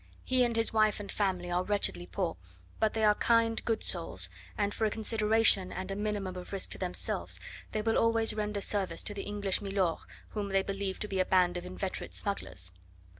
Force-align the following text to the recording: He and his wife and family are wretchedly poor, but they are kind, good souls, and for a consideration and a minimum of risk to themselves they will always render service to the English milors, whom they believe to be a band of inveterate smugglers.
He 0.23 0.43
and 0.43 0.55
his 0.55 0.73
wife 0.73 0.99
and 0.99 1.11
family 1.11 1.51
are 1.51 1.61
wretchedly 1.63 2.07
poor, 2.07 2.35
but 2.79 2.95
they 2.95 3.03
are 3.03 3.13
kind, 3.13 3.63
good 3.65 3.83
souls, 3.83 4.29
and 4.57 4.73
for 4.73 4.85
a 4.85 4.89
consideration 4.89 5.71
and 5.71 5.91
a 5.91 5.95
minimum 5.95 6.35
of 6.37 6.51
risk 6.51 6.71
to 6.71 6.79
themselves 6.79 7.39
they 7.71 7.83
will 7.83 7.99
always 7.99 8.33
render 8.33 8.61
service 8.61 9.03
to 9.03 9.13
the 9.13 9.21
English 9.21 9.59
milors, 9.61 9.99
whom 10.29 10.49
they 10.49 10.63
believe 10.63 10.97
to 11.01 11.07
be 11.07 11.19
a 11.19 11.25
band 11.25 11.55
of 11.55 11.67
inveterate 11.67 12.15
smugglers. 12.15 12.71